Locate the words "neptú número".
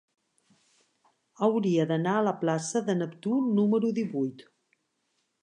3.03-3.93